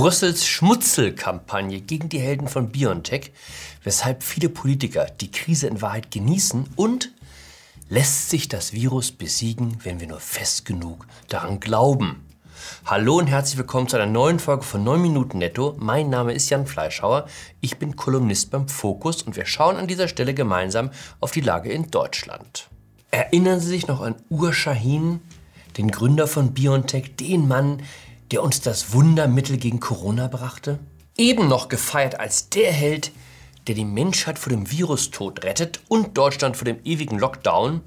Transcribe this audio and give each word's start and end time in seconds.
Brüssels 0.00 0.46
Schmutzelkampagne 0.46 1.82
gegen 1.82 2.08
die 2.08 2.20
Helden 2.20 2.48
von 2.48 2.70
BioNTech, 2.70 3.32
weshalb 3.84 4.22
viele 4.22 4.48
Politiker 4.48 5.04
die 5.04 5.30
Krise 5.30 5.66
in 5.66 5.82
Wahrheit 5.82 6.10
genießen 6.10 6.70
und 6.74 7.12
lässt 7.90 8.30
sich 8.30 8.48
das 8.48 8.72
Virus 8.72 9.12
besiegen, 9.12 9.76
wenn 9.82 10.00
wir 10.00 10.06
nur 10.06 10.20
fest 10.20 10.64
genug 10.64 11.06
daran 11.28 11.60
glauben. 11.60 12.24
Hallo 12.86 13.18
und 13.18 13.26
herzlich 13.26 13.58
willkommen 13.58 13.88
zu 13.88 13.96
einer 13.96 14.10
neuen 14.10 14.38
Folge 14.38 14.62
von 14.62 14.82
9 14.82 15.02
Minuten 15.02 15.36
Netto. 15.36 15.76
Mein 15.78 16.08
Name 16.08 16.32
ist 16.32 16.48
Jan 16.48 16.66
Fleischhauer. 16.66 17.26
Ich 17.60 17.76
bin 17.76 17.94
Kolumnist 17.94 18.50
beim 18.50 18.68
Fokus 18.68 19.20
und 19.20 19.36
wir 19.36 19.44
schauen 19.44 19.76
an 19.76 19.86
dieser 19.86 20.08
Stelle 20.08 20.32
gemeinsam 20.32 20.92
auf 21.20 21.30
die 21.30 21.42
Lage 21.42 21.70
in 21.70 21.90
Deutschland. 21.90 22.70
Erinnern 23.10 23.60
Sie 23.60 23.68
sich 23.68 23.86
noch 23.86 24.00
an 24.00 24.14
Ur 24.30 24.54
Shahin, 24.54 25.20
den 25.76 25.90
Gründer 25.90 26.26
von 26.26 26.54
BioNTech, 26.54 27.16
den 27.16 27.46
Mann, 27.46 27.82
der 28.30 28.42
uns 28.42 28.60
das 28.60 28.92
Wundermittel 28.92 29.56
gegen 29.56 29.80
Corona 29.80 30.28
brachte? 30.28 30.78
Eben 31.16 31.48
noch 31.48 31.68
gefeiert 31.68 32.18
als 32.18 32.48
der 32.48 32.72
Held, 32.72 33.12
der 33.66 33.74
die 33.74 33.84
Menschheit 33.84 34.38
vor 34.38 34.50
dem 34.50 34.70
Virustod 34.70 35.44
rettet 35.44 35.80
und 35.88 36.16
Deutschland 36.16 36.56
vor 36.56 36.64
dem 36.64 36.78
ewigen 36.84 37.18
Lockdown. 37.18 37.80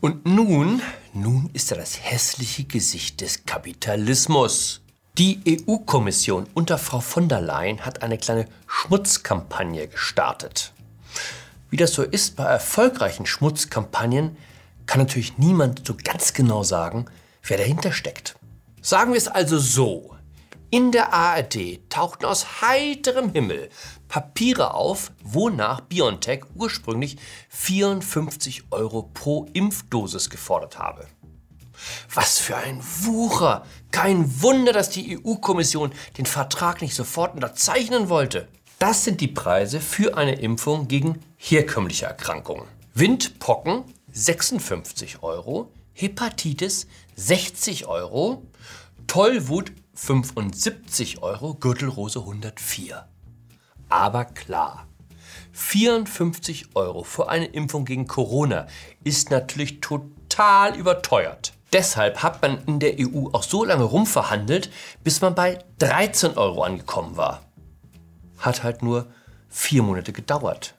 Und 0.00 0.26
nun, 0.26 0.82
nun 1.12 1.50
ist 1.52 1.70
er 1.70 1.78
das 1.78 1.98
hässliche 2.02 2.64
Gesicht 2.64 3.20
des 3.20 3.44
Kapitalismus. 3.44 4.80
Die 5.18 5.40
EU-Kommission 5.66 6.46
unter 6.52 6.76
Frau 6.76 7.00
von 7.00 7.28
der 7.28 7.40
Leyen 7.40 7.86
hat 7.86 8.02
eine 8.02 8.18
kleine 8.18 8.46
Schmutzkampagne 8.66 9.88
gestartet. 9.88 10.72
Wie 11.70 11.78
das 11.78 11.92
so 11.94 12.02
ist 12.02 12.36
bei 12.36 12.44
erfolgreichen 12.44 13.24
Schmutzkampagnen, 13.24 14.36
kann 14.84 15.00
natürlich 15.00 15.38
niemand 15.38 15.86
so 15.86 15.96
ganz 16.02 16.34
genau 16.34 16.62
sagen, 16.62 17.06
wer 17.42 17.56
dahinter 17.56 17.92
steckt. 17.92 18.36
Sagen 18.86 19.14
wir 19.14 19.18
es 19.18 19.26
also 19.26 19.58
so. 19.58 20.14
In 20.70 20.92
der 20.92 21.12
ARD 21.12 21.80
tauchten 21.88 22.24
aus 22.24 22.62
heiterem 22.62 23.32
Himmel 23.32 23.68
Papiere 24.06 24.74
auf, 24.74 25.10
wonach 25.24 25.80
BioNTech 25.80 26.44
ursprünglich 26.54 27.16
54 27.48 28.66
Euro 28.70 29.10
pro 29.12 29.46
Impfdosis 29.54 30.30
gefordert 30.30 30.78
habe. 30.78 31.08
Was 32.14 32.38
für 32.38 32.56
ein 32.58 32.80
Wucher! 33.00 33.66
Kein 33.90 34.40
Wunder, 34.40 34.72
dass 34.72 34.88
die 34.88 35.18
EU-Kommission 35.18 35.90
den 36.16 36.26
Vertrag 36.26 36.80
nicht 36.80 36.94
sofort 36.94 37.34
unterzeichnen 37.34 38.08
wollte. 38.08 38.46
Das 38.78 39.02
sind 39.02 39.20
die 39.20 39.26
Preise 39.26 39.80
für 39.80 40.16
eine 40.16 40.36
Impfung 40.36 40.86
gegen 40.86 41.18
herkömmliche 41.38 42.06
Erkrankungen. 42.06 42.68
Windpocken 42.94 43.82
56 44.12 45.24
Euro, 45.24 45.72
Hepatitis 45.98 46.88
60 47.14 47.86
Euro, 47.86 48.42
Tollwut 49.06 49.72
75 49.94 51.22
Euro, 51.22 51.54
Gürtelrose 51.54 52.18
104. 52.18 53.08
Aber 53.88 54.26
klar, 54.26 54.86
54 55.52 56.76
Euro 56.76 57.02
für 57.02 57.30
eine 57.30 57.46
Impfung 57.46 57.86
gegen 57.86 58.06
Corona 58.06 58.66
ist 59.04 59.30
natürlich 59.30 59.80
total 59.80 60.76
überteuert. 60.76 61.54
Deshalb 61.72 62.22
hat 62.22 62.42
man 62.42 62.62
in 62.66 62.78
der 62.78 62.96
EU 63.00 63.30
auch 63.32 63.42
so 63.42 63.64
lange 63.64 63.84
rumverhandelt, 63.84 64.70
bis 65.02 65.22
man 65.22 65.34
bei 65.34 65.64
13 65.78 66.36
Euro 66.36 66.62
angekommen 66.62 67.16
war. 67.16 67.40
Hat 68.36 68.62
halt 68.62 68.82
nur 68.82 69.06
vier 69.48 69.82
Monate 69.82 70.12
gedauert. 70.12 70.74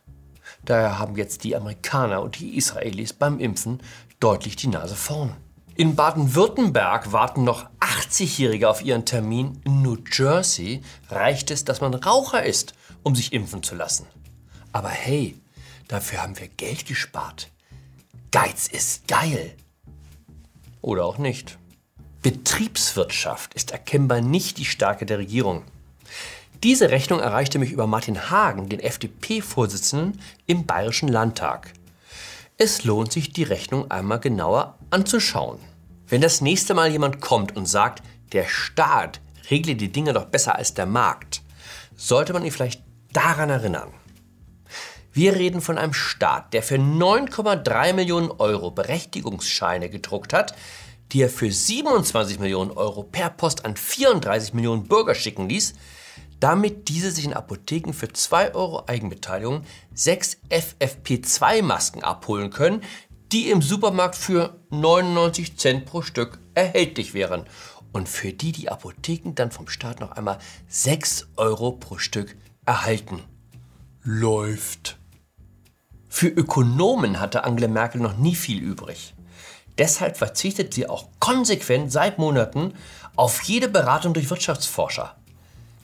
Daher 0.64 1.00
haben 1.00 1.16
jetzt 1.16 1.44
die 1.44 1.56
Amerikaner 1.56 2.22
und 2.22 2.40
die 2.40 2.58
Israelis 2.58 3.14
beim 3.14 3.40
Impfen 3.40 3.82
deutlich 4.20 4.56
die 4.56 4.68
Nase 4.68 4.96
vorn. 4.96 5.36
In 5.76 5.96
Baden-Württemberg 5.96 7.12
warten 7.12 7.44
noch 7.44 7.70
80-Jährige 7.80 8.68
auf 8.68 8.84
ihren 8.84 9.06
Termin. 9.06 9.62
In 9.64 9.84
New 9.84 9.98
Jersey 10.12 10.82
reicht 11.10 11.52
es, 11.52 11.66
dass 11.66 11.82
man 11.82 11.94
Raucher 11.94 12.44
ist, 12.44 12.74
um 13.04 13.16
sich 13.16 13.32
impfen 13.32 13.62
zu 13.62 13.76
lassen. 13.76 14.08
Aber 14.72 14.90
hey, 14.90 15.36
dafür 15.88 16.24
haben 16.24 16.40
wir 16.40 16.48
Geld 16.48 16.88
gespart. 16.88 17.52
Geiz 18.32 18.68
ist 18.68 19.08
geil. 19.08 19.54
Oder 20.82 21.06
auch 21.06 21.20
nicht. 21.20 21.60
Betriebswirtschaft 22.24 23.54
ist 23.54 23.72
erkennbar 23.72 24.22
nicht 24.22 24.58
die 24.58 24.66
Stärke 24.66 25.06
der 25.06 25.20
Regierung. 25.20 25.64
Diese 26.64 26.90
Rechnung 26.90 27.20
erreichte 27.20 27.60
mich 27.60 27.72
über 27.72 27.86
Martin 27.86 28.32
Hagen, 28.32 28.68
den 28.68 28.80
FDP-Vorsitzenden 28.80 30.20
im 30.48 30.66
Bayerischen 30.66 31.08
Landtag. 31.08 31.74
Es 32.60 32.84
lohnt 32.84 33.12
sich, 33.12 33.32
die 33.32 33.44
Rechnung 33.44 33.92
einmal 33.92 34.20
genauer 34.20 34.80
anzuschauen. 34.90 35.60
Wenn 36.08 36.22
das 36.22 36.42
nächste 36.42 36.74
Mal 36.74 36.90
jemand 36.90 37.22
kommt 37.22 37.56
und 37.56 37.68
sagt, 37.68 38.02
der 38.32 38.46
Staat 38.46 39.22
regle 39.52 39.76
die 39.76 39.92
Dinge 39.92 40.14
doch 40.14 40.26
besser 40.26 40.56
als 40.56 40.74
der 40.74 40.88
Markt, 40.88 41.44
sollte 41.96 42.34
man 42.34 42.44
ihn 42.44 42.52
vielleicht 42.52 42.82
daran 43.14 43.52
erinnern. 43.52 43.94
Wir 45.14 45.36
reden 45.36 45.62
von 45.62 45.78
einem 45.78 45.94
Staat, 45.94 46.52
der 46.54 46.64
für 46.64 46.78
9,3 46.78 47.94
Millionen 47.94 48.32
Euro 48.32 48.72
Berechtigungsscheine 48.72 49.92
gedruckt 49.92 50.34
hat, 50.34 50.56
die 51.12 51.22
er 51.22 51.30
für 51.30 51.52
27 51.52 52.40
Millionen 52.40 52.72
Euro 52.72 53.04
per 53.04 53.30
Post 53.30 53.66
an 53.66 53.78
34 53.78 54.56
Millionen 54.56 54.88
Bürger 54.88 55.14
schicken 55.14 55.48
ließ, 55.48 55.76
damit 56.40 56.88
diese 56.90 57.12
sich 57.12 57.26
in 57.26 57.34
Apotheken 57.34 57.94
für 57.94 58.12
2 58.12 58.54
Euro 58.54 58.84
Eigenbeteiligung 58.88 59.64
6 59.94 60.38
FFP2-Masken 60.50 62.04
abholen 62.04 62.52
können, 62.52 62.84
die 63.32 63.50
im 63.50 63.62
Supermarkt 63.62 64.16
für 64.16 64.60
99 64.70 65.58
Cent 65.58 65.86
pro 65.86 66.02
Stück 66.02 66.40
erhältlich 66.54 67.14
wären 67.14 67.46
und 67.92 68.08
für 68.08 68.32
die 68.32 68.52
die 68.52 68.70
Apotheken 68.70 69.34
dann 69.36 69.52
vom 69.52 69.68
Staat 69.68 70.00
noch 70.00 70.12
einmal 70.12 70.38
6 70.68 71.28
Euro 71.36 71.72
pro 71.72 71.98
Stück 71.98 72.38
erhalten. 72.66 73.24
Läuft. 74.04 74.98
Für 76.08 76.28
Ökonomen 76.28 77.20
hatte 77.20 77.44
Angela 77.44 77.68
Merkel 77.68 78.02
noch 78.02 78.18
nie 78.18 78.36
viel 78.36 78.62
übrig. 78.62 79.14
Deshalb 79.78 80.18
verzichtet 80.18 80.74
sie 80.74 80.88
auch 80.88 81.10
konsequent 81.20 81.92
seit 81.92 82.18
Monaten 82.18 82.74
auf 83.16 83.44
jede 83.44 83.68
Beratung 83.68 84.14
durch 84.14 84.30
Wirtschaftsforscher. 84.30 85.17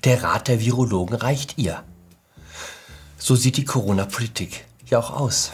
Der 0.03 0.21
Rat 0.21 0.49
der 0.49 0.59
Virologen 0.59 1.15
reicht 1.15 1.57
ihr. 1.57 1.81
So 3.17 3.37
sieht 3.37 3.55
die 3.55 3.63
Corona-Politik 3.63 4.65
ja 4.85 4.99
auch 4.99 5.11
aus. 5.11 5.53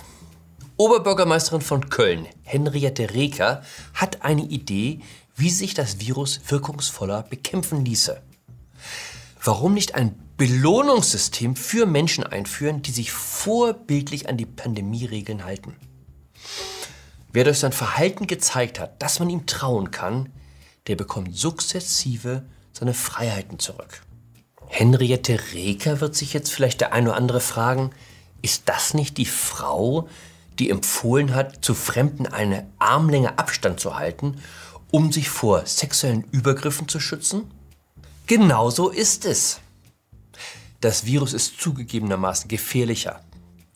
Oberbürgermeisterin 0.75 1.61
von 1.61 1.89
Köln, 1.89 2.27
Henriette 2.41 3.13
Reker, 3.13 3.61
hat 3.93 4.23
eine 4.23 4.41
Idee, 4.41 5.01
wie 5.35 5.51
sich 5.51 5.75
das 5.75 5.99
Virus 5.99 6.41
wirkungsvoller 6.47 7.21
bekämpfen 7.23 7.85
ließe. 7.85 8.23
Warum 9.43 9.75
nicht 9.75 9.93
ein 9.93 10.15
Belohnungssystem 10.37 11.55
für 11.55 11.85
Menschen 11.85 12.23
einführen, 12.23 12.81
die 12.81 12.91
sich 12.91 13.11
vorbildlich 13.11 14.29
an 14.29 14.37
die 14.37 14.47
Pandemieregeln 14.47 15.45
halten? 15.45 15.75
Wer 17.31 17.43
durch 17.43 17.59
sein 17.59 17.73
Verhalten 17.73 18.25
gezeigt 18.25 18.79
hat, 18.79 18.99
dass 18.99 19.19
man 19.19 19.29
ihm 19.29 19.45
trauen 19.45 19.91
kann, 19.91 20.29
der 20.87 20.95
bekommt 20.95 21.37
sukzessive 21.37 22.45
seine 22.73 22.95
Freiheiten 22.95 23.59
zurück. 23.59 24.01
Henriette 24.79 25.37
Reker 25.51 25.99
wird 25.99 26.15
sich 26.15 26.31
jetzt 26.31 26.53
vielleicht 26.53 26.79
der 26.79 26.93
ein 26.93 27.05
oder 27.05 27.17
andere 27.17 27.41
fragen, 27.41 27.91
ist 28.41 28.63
das 28.67 28.93
nicht 28.93 29.17
die 29.17 29.25
Frau, 29.25 30.07
die 30.57 30.69
empfohlen 30.69 31.35
hat, 31.35 31.65
zu 31.65 31.75
Fremden 31.75 32.27
eine 32.27 32.65
Armlänge 32.79 33.37
Abstand 33.37 33.81
zu 33.81 33.97
halten, 33.97 34.41
um 34.89 35.11
sich 35.11 35.27
vor 35.27 35.65
sexuellen 35.65 36.23
Übergriffen 36.31 36.87
zu 36.87 37.01
schützen? 37.01 37.51
Genauso 38.25 38.87
ist 38.87 39.25
es. 39.25 39.59
Das 40.79 41.05
Virus 41.05 41.33
ist 41.33 41.59
zugegebenermaßen 41.59 42.47
gefährlicher. 42.47 43.19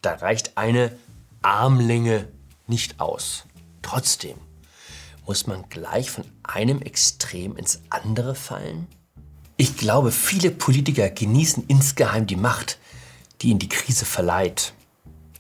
Da 0.02 0.14
reicht 0.14 0.58
eine 0.58 0.98
Armlänge 1.42 2.30
nicht 2.66 3.02
aus. 3.02 3.44
Trotzdem 3.82 4.38
muss 5.26 5.48
man 5.48 5.68
gleich 5.68 6.10
von 6.10 6.24
einem 6.44 6.82
Extrem 6.82 7.58
ins 7.58 7.82
andere 7.90 8.36
fallen? 8.36 8.88
Ich 9.56 9.78
glaube, 9.78 10.12
viele 10.12 10.50
Politiker 10.50 11.10
genießen 11.10 11.66
insgeheim 11.68 12.26
die 12.26 12.36
Macht, 12.36 12.80
die 13.42 13.50
ihnen 13.50 13.60
die 13.60 13.70
Krise 13.70 14.06
verleiht. 14.06 14.74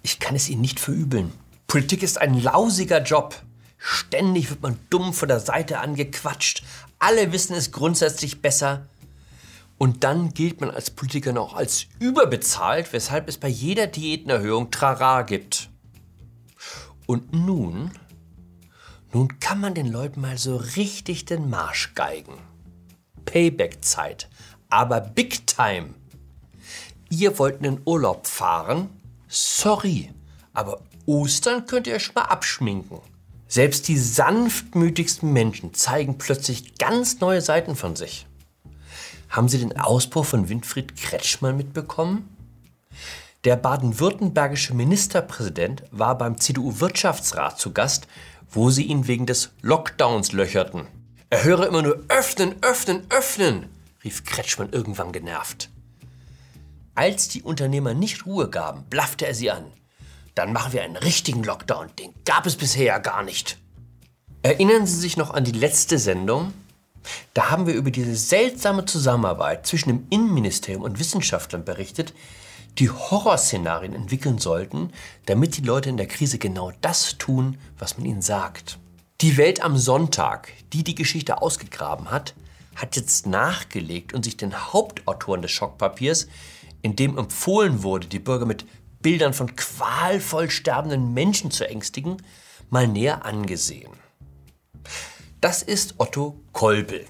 Ich 0.04 0.19
kann 0.19 0.36
es 0.36 0.50
ihnen 0.50 0.62
nicht 0.62 0.80
verübeln. 0.80 1.31
Politik 1.65 2.04
ist 2.04 2.21
ein 2.21 2.39
lausiger 2.39 3.01
Job. 3.01 3.42
Ständig 3.77 4.50
wird 4.50 4.62
man 4.62 4.77
dumm 4.89 5.13
von 5.13 5.30
der 5.30 5.39
Seite 5.39 5.80
angequatscht. 5.80 6.63
Alle 7.00 7.31
wissen 7.31 7.56
es 7.56 7.71
grundsätzlich 7.71 8.42
besser. 8.42 8.86
Und 9.80 10.04
dann 10.04 10.33
gilt 10.33 10.62
man 10.62 10.69
als 10.69 10.92
Politiker 10.92 11.33
noch 11.33 11.56
als 11.56 11.88
überbezahlt, 12.00 12.94
weshalb 12.94 13.27
es 13.27 13.38
bei 13.38 13.48
jeder 13.48 13.88
Diätenerhöhung 13.88 14.69
Trara 14.69 15.24
gibt. 15.24 15.69
Und 17.07 17.33
nun, 17.33 17.92
nun 19.12 19.39
kann 19.39 19.59
man 19.59 19.74
den 19.74 19.92
Leuten 19.92 20.21
mal 20.21 20.38
so 20.38 20.56
richtig 20.56 21.25
den 21.25 21.50
Marsch 21.50 21.95
geigen. 21.95 22.38
Payback-Zeit. 23.25 24.29
Aber 24.69 25.01
Big 25.01 25.45
Time. 25.47 25.93
Ihr 27.09 27.37
wollt 27.37 27.57
in 27.57 27.63
den 27.63 27.81
Urlaub 27.85 28.27
fahren? 28.27 28.89
Sorry, 29.27 30.11
aber 30.53 30.81
Ostern 31.05 31.65
könnt 31.65 31.87
ihr 31.87 31.95
euch 31.95 32.03
schon 32.03 32.15
mal 32.15 32.23
abschminken. 32.23 32.99
Selbst 33.47 33.87
die 33.87 33.97
sanftmütigsten 33.97 35.31
Menschen 35.31 35.73
zeigen 35.73 36.17
plötzlich 36.17 36.77
ganz 36.77 37.19
neue 37.19 37.41
Seiten 37.41 37.75
von 37.75 37.95
sich. 37.95 38.25
Haben 39.29 39.49
Sie 39.49 39.59
den 39.59 39.79
Ausbruch 39.79 40.25
von 40.25 40.49
Winfried 40.49 40.95
Kretschmann 40.95 41.57
mitbekommen? 41.57 42.29
Der 43.43 43.57
baden-württembergische 43.57 44.73
Ministerpräsident 44.73 45.83
war 45.91 46.17
beim 46.17 46.39
CDU-Wirtschaftsrat 46.39 47.59
zu 47.59 47.73
Gast, 47.73 48.07
wo 48.49 48.69
sie 48.69 48.83
ihn 48.83 49.07
wegen 49.07 49.25
des 49.25 49.51
Lockdowns 49.61 50.31
löcherten. 50.31 50.87
Er 51.33 51.45
höre 51.45 51.65
immer 51.65 51.81
nur 51.81 52.00
öffnen, 52.09 52.53
öffnen, 52.62 53.07
öffnen, 53.09 53.68
rief 54.03 54.24
Kretschmann 54.24 54.71
irgendwann 54.71 55.12
genervt. 55.12 55.71
Als 56.94 57.27
die 57.27 57.41
Unternehmer 57.41 57.95
nicht 57.95 58.27
Ruhe 58.27 58.51
gaben, 58.51 58.83
blaffte 58.83 59.25
er 59.25 59.33
sie 59.33 59.50
an. 59.50 59.65
Dann 60.35 60.53
machen 60.53 60.74
wir 60.74 60.83
einen 60.83 60.95
richtigen 60.95 61.44
Lockdown, 61.44 61.88
den 61.97 62.13
gab 62.24 62.45
es 62.45 62.56
bisher 62.56 62.83
ja 62.83 62.97
gar 63.00 63.24
nicht. 63.24 63.57
Erinnern 64.44 64.85
Sie 64.85 64.95
sich 64.95 65.18
noch 65.18 65.33
an 65.33 65.44
die 65.44 65.53
letzte 65.53 65.97
Sendung? 65.97 66.53
Da 67.33 67.50
haben 67.50 67.65
wir 67.65 67.74
über 67.74 67.89
diese 67.89 68.15
seltsame 68.15 68.85
Zusammenarbeit 68.85 69.65
zwischen 69.65 69.89
dem 69.89 70.06
Innenministerium 70.12 70.83
und 70.83 71.00
Wissenschaftlern 71.00 71.65
berichtet, 71.65 72.13
die 72.77 72.91
Horrorszenarien 72.91 73.95
entwickeln 73.95 74.38
sollten, 74.38 74.94
damit 75.25 75.57
die 75.57 75.63
Leute 75.63 75.89
in 75.89 75.97
der 75.97 76.07
Krise 76.07 76.38
genau 76.38 76.71
das 76.81 77.18
tun, 77.18 77.57
was 77.80 77.97
man 77.97 78.06
ihnen 78.06 78.21
sagt. 78.21 78.77
Die 79.23 79.37
Welt 79.37 79.63
am 79.63 79.77
Sonntag, 79.77 80.51
die 80.73 80.83
die 80.83 80.95
Geschichte 80.95 81.41
ausgegraben 81.41 82.11
hat, 82.11 82.35
hat 82.75 82.97
jetzt 82.97 83.25
nachgelegt 83.25 84.13
und 84.13 84.25
sich 84.25 84.35
den 84.35 84.53
Hauptautoren 84.53 85.41
des 85.41 85.49
Schockpapiers, 85.51 86.27
in 86.81 86.97
dem 86.97 87.17
empfohlen 87.17 87.83
wurde, 87.83 88.07
die 88.07 88.19
Bürger 88.19 88.45
mit 88.45 88.65
Bildern 89.01 89.33
von 89.33 89.55
qualvoll 89.55 90.49
sterbenden 90.49 91.13
Menschen 91.13 91.51
zu 91.51 91.65
ängstigen, 91.65 92.17
mal 92.69 92.85
näher 92.85 93.23
angesehen. 93.23 93.93
Das 95.39 95.63
ist 95.63 95.95
Otto 95.99 96.37
Kolbel. 96.51 97.05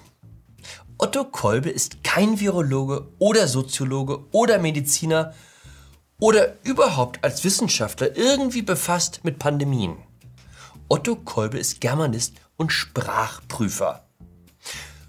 Otto 1.00 1.24
Kolbel 1.24 1.72
ist 1.72 2.04
kein 2.04 2.40
Virologe 2.40 3.08
oder 3.18 3.48
Soziologe 3.48 4.24
oder 4.32 4.60
Mediziner 4.60 5.34
oder 6.20 6.64
überhaupt 6.64 7.24
als 7.24 7.44
Wissenschaftler 7.44 8.16
irgendwie 8.16 8.62
befasst 8.62 9.22
mit 9.24 9.40
Pandemien. 9.40 9.98
Otto 10.90 11.16
Kolbel 11.16 11.60
ist 11.60 11.82
Germanist 11.82 12.36
und 12.58 12.72
Sprachprüfer. 12.72 14.06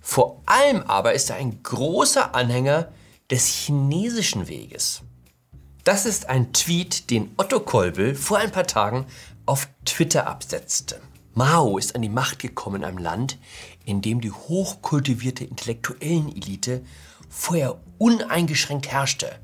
Vor 0.00 0.42
allem 0.46 0.82
aber 0.82 1.14
ist 1.14 1.30
er 1.30 1.36
ein 1.36 1.62
großer 1.62 2.34
Anhänger 2.34 2.92
des 3.30 3.46
chinesischen 3.46 4.48
Weges. 4.48 5.02
Das 5.82 6.06
ist 6.06 6.28
ein 6.28 6.52
Tweet, 6.52 7.10
den 7.10 7.32
Otto 7.36 7.60
Kolbel 7.60 8.14
vor 8.14 8.38
ein 8.38 8.52
paar 8.52 8.66
Tagen 8.66 9.06
auf 9.46 9.68
Twitter 9.84 10.26
absetzte. 10.26 11.00
Mao 11.34 11.78
ist 11.78 11.94
an 11.94 12.02
die 12.02 12.08
Macht 12.08 12.38
gekommen 12.38 12.76
in 12.76 12.84
einem 12.84 12.98
Land, 12.98 13.38
in 13.84 14.00
dem 14.00 14.20
die 14.20 14.30
hochkultivierte 14.30 15.44
intellektuellen 15.44 16.34
Elite 16.34 16.84
vorher 17.28 17.80
uneingeschränkt 17.98 18.88
herrschte. 18.88 19.40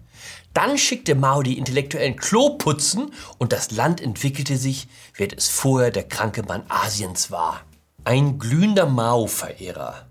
Dann 0.55 0.79
schickte 0.79 1.15
Mao 1.15 1.43
die 1.43 1.59
intellektuellen 1.59 2.17
Klo 2.17 2.51
putzen 2.51 3.13
und 3.39 3.53
das 3.53 3.71
Land 3.71 4.01
entwickelte 4.01 4.57
sich, 4.57 4.89
während 5.15 5.39
es 5.39 5.49
vorher 5.49 5.91
der 5.91 6.05
kranke 6.05 6.43
Mann 6.43 6.65
Asiens 6.69 7.31
war. 7.31 7.63
Ein 8.05 8.39
glühender 8.39 8.87
Mao-Verehrer. 8.87 10.07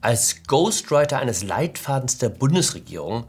Als 0.00 0.42
Ghostwriter 0.46 1.18
eines 1.18 1.42
Leitfadens 1.42 2.18
der 2.18 2.28
Bundesregierung, 2.28 3.24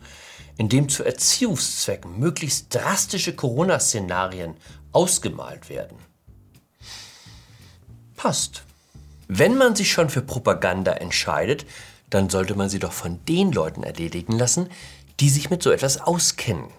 in 0.57 0.69
dem 0.69 0.89
zu 0.89 1.03
Erziehungszwecken 1.03 2.19
möglichst 2.19 2.73
drastische 2.73 3.35
Corona-Szenarien 3.35 4.55
ausgemalt 4.91 5.69
werden 5.69 5.97
passt. 8.19 8.63
Wenn 9.29 9.55
man 9.55 9.77
sich 9.77 9.93
schon 9.93 10.09
für 10.09 10.21
Propaganda 10.21 10.91
entscheidet, 10.91 11.65
dann 12.09 12.29
sollte 12.29 12.53
man 12.53 12.67
sie 12.67 12.79
doch 12.79 12.91
von 12.91 13.23
den 13.25 13.53
Leuten 13.53 13.81
erledigen 13.81 14.37
lassen, 14.37 14.67
die 15.19 15.29
sich 15.29 15.49
mit 15.49 15.61
so 15.61 15.71
etwas 15.71 15.99
auskennen. 15.99 16.69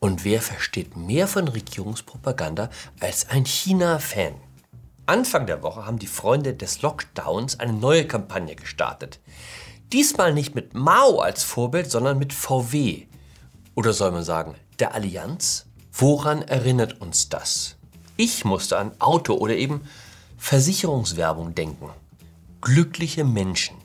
Und 0.00 0.24
wer 0.24 0.42
versteht 0.42 0.96
mehr 0.96 1.28
von 1.28 1.48
Regierungspropaganda 1.48 2.70
als 3.00 3.28
ein 3.28 3.44
China-Fan? 3.44 4.34
Anfang 5.06 5.46
der 5.46 5.62
Woche 5.62 5.86
haben 5.86 5.98
die 5.98 6.06
Freunde 6.06 6.54
des 6.54 6.82
Lockdowns 6.82 7.60
eine 7.60 7.72
neue 7.72 8.06
Kampagne 8.06 8.56
gestartet. 8.56 9.20
Diesmal 9.92 10.32
nicht 10.32 10.54
mit 10.54 10.74
Mao 10.74 11.20
als 11.20 11.44
Vorbild, 11.44 11.90
sondern 11.90 12.18
mit 12.18 12.32
VW. 12.32 13.06
Oder 13.74 13.92
soll 13.92 14.10
man 14.10 14.24
sagen, 14.24 14.54
der 14.78 14.94
Allianz? 14.94 15.66
Woran 15.92 16.42
erinnert 16.42 17.00
uns 17.00 17.28
das? 17.28 17.76
Ich 18.16 18.44
musste 18.44 18.78
an 18.78 18.92
Auto 18.98 19.34
oder 19.34 19.54
eben 19.54 19.82
Versicherungswerbung 20.38 21.54
denken. 21.54 21.90
Glückliche 22.60 23.24
Menschen, 23.24 23.76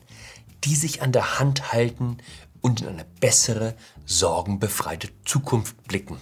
die 0.64 0.74
sich 0.74 1.02
an 1.02 1.12
der 1.12 1.38
Hand 1.38 1.72
halten 1.72 2.18
und 2.60 2.80
in 2.80 2.88
eine 2.88 3.04
bessere, 3.20 3.74
sorgenbefreite 4.06 5.08
Zukunft 5.24 5.82
blicken. 5.84 6.18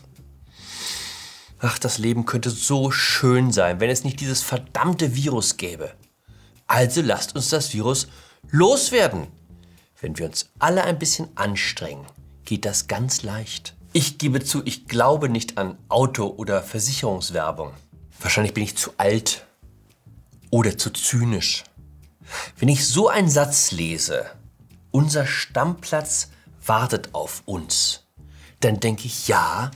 Ach, 1.58 1.78
das 1.78 1.98
Leben 1.98 2.26
könnte 2.26 2.50
so 2.50 2.90
schön 2.90 3.50
sein, 3.50 3.80
wenn 3.80 3.90
es 3.90 4.04
nicht 4.04 4.20
dieses 4.20 4.42
verdammte 4.42 5.14
Virus 5.14 5.56
gäbe. 5.56 5.94
Also 6.66 7.00
lasst 7.00 7.34
uns 7.34 7.48
das 7.48 7.72
Virus 7.72 8.08
loswerden. 8.50 9.28
Wenn 10.00 10.18
wir 10.18 10.26
uns 10.26 10.50
alle 10.58 10.84
ein 10.84 10.98
bisschen 10.98 11.28
anstrengen, 11.36 12.06
geht 12.44 12.64
das 12.64 12.86
ganz 12.86 13.22
leicht. 13.22 13.74
Ich 13.92 14.18
gebe 14.18 14.44
zu, 14.44 14.62
ich 14.66 14.86
glaube 14.86 15.28
nicht 15.30 15.56
an 15.56 15.78
Auto- 15.88 16.34
oder 16.36 16.62
Versicherungswerbung. 16.62 17.72
Wahrscheinlich 18.20 18.52
bin 18.52 18.64
ich 18.64 18.76
zu 18.76 18.90
alt 18.98 19.46
oder 20.50 20.76
zu 20.76 20.90
zynisch. 20.90 21.64
Wenn 22.58 22.68
ich 22.68 22.86
so 22.86 23.08
einen 23.08 23.30
Satz 23.30 23.70
lese, 23.70 24.26
unser 24.96 25.26
Stammplatz 25.26 26.30
wartet 26.64 27.10
auf 27.12 27.42
uns, 27.44 28.06
dann 28.60 28.80
denke 28.80 29.04
ich 29.04 29.28
ja, 29.28 29.70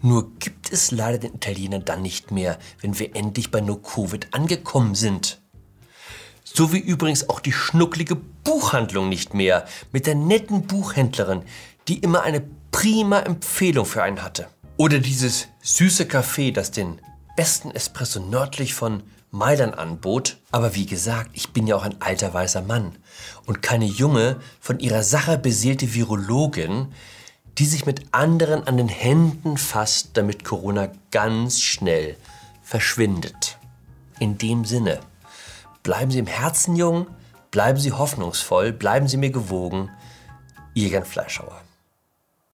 nur 0.00 0.34
gibt 0.38 0.72
es 0.72 0.90
leider 0.90 1.18
den 1.18 1.34
Italienern 1.34 1.84
dann 1.84 2.00
nicht 2.00 2.30
mehr, 2.30 2.58
wenn 2.80 2.98
wir 2.98 3.14
endlich 3.14 3.50
bei 3.50 3.60
No 3.60 3.76
Covid 3.76 4.32
angekommen 4.32 4.94
sind. 4.94 5.42
So 6.44 6.72
wie 6.72 6.78
übrigens 6.78 7.28
auch 7.28 7.40
die 7.40 7.52
schnucklige 7.52 8.14
Buchhandlung 8.16 9.10
nicht 9.10 9.34
mehr 9.34 9.66
mit 9.92 10.06
der 10.06 10.14
netten 10.14 10.66
Buchhändlerin, 10.66 11.42
die 11.86 11.98
immer 11.98 12.22
eine 12.22 12.42
prima 12.70 13.20
Empfehlung 13.20 13.84
für 13.84 14.02
einen 14.02 14.22
hatte. 14.22 14.48
Oder 14.78 14.98
dieses 14.98 15.48
süße 15.60 16.04
Café, 16.04 16.54
das 16.54 16.70
den 16.70 17.02
besten 17.36 17.70
Espresso 17.70 18.18
nördlich 18.18 18.72
von 18.72 19.02
Mailand 19.32 19.76
anbot. 19.76 20.36
Aber 20.52 20.76
wie 20.76 20.86
gesagt, 20.86 21.30
ich 21.32 21.52
bin 21.52 21.66
ja 21.66 21.74
auch 21.74 21.82
ein 21.82 22.00
alter 22.00 22.32
weißer 22.32 22.62
Mann 22.62 22.92
und 23.46 23.62
keine 23.62 23.86
junge, 23.86 24.36
von 24.60 24.78
ihrer 24.78 25.02
Sache 25.02 25.38
beseelte 25.38 25.94
Virologin, 25.94 26.92
die 27.58 27.66
sich 27.66 27.84
mit 27.84 28.06
anderen 28.12 28.66
an 28.66 28.76
den 28.76 28.88
Händen 28.88 29.56
fasst, 29.56 30.10
damit 30.14 30.44
Corona 30.44 30.90
ganz 31.10 31.60
schnell 31.60 32.16
verschwindet. 32.62 33.58
In 34.20 34.38
dem 34.38 34.64
Sinne, 34.64 35.00
bleiben 35.82 36.10
Sie 36.10 36.18
im 36.18 36.26
Herzen 36.26 36.76
jung, 36.76 37.08
bleiben 37.50 37.78
Sie 37.78 37.92
hoffnungsvoll, 37.92 38.72
bleiben 38.72 39.08
Sie 39.08 39.16
mir 39.16 39.30
gewogen. 39.30 39.90
Ihr 40.74 40.88
Jan 40.88 41.04
Fleischhauer. 41.04 41.60